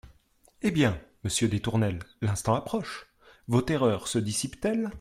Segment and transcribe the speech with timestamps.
[0.63, 0.99] Eh bien!
[1.23, 3.05] monsieur des Tournelles, l’instant approche;
[3.47, 4.89] vos terreurs se dissipent-elles?